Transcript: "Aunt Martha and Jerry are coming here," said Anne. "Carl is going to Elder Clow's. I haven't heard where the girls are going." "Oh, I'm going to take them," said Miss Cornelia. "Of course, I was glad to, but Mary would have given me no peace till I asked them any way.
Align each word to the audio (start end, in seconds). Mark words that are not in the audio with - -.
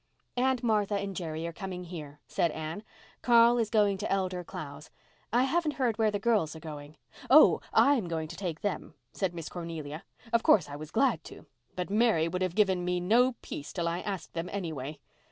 "Aunt 0.35 0.63
Martha 0.63 0.95
and 0.95 1.15
Jerry 1.15 1.45
are 1.45 1.53
coming 1.53 1.83
here," 1.83 2.21
said 2.27 2.49
Anne. 2.49 2.81
"Carl 3.21 3.59
is 3.59 3.69
going 3.69 3.99
to 3.99 4.11
Elder 4.11 4.43
Clow's. 4.43 4.89
I 5.31 5.43
haven't 5.43 5.73
heard 5.75 5.99
where 5.99 6.09
the 6.09 6.17
girls 6.17 6.55
are 6.55 6.59
going." 6.59 6.97
"Oh, 7.29 7.61
I'm 7.71 8.07
going 8.07 8.27
to 8.29 8.35
take 8.35 8.61
them," 8.61 8.95
said 9.13 9.35
Miss 9.35 9.47
Cornelia. 9.47 10.03
"Of 10.33 10.41
course, 10.41 10.67
I 10.69 10.75
was 10.75 10.89
glad 10.89 11.23
to, 11.25 11.45
but 11.75 11.91
Mary 11.91 12.27
would 12.27 12.41
have 12.41 12.55
given 12.55 12.83
me 12.83 12.99
no 12.99 13.33
peace 13.43 13.71
till 13.71 13.87
I 13.87 13.99
asked 13.99 14.33
them 14.33 14.49
any 14.51 14.73
way. 14.73 14.99